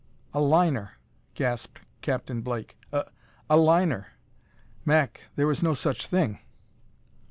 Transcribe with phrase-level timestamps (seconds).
[0.33, 0.93] "A liner!"
[1.35, 2.75] gasped Captain Blake.
[2.91, 3.05] "A
[3.51, 4.13] a liner!
[4.83, 6.39] Mac, there is no such thing."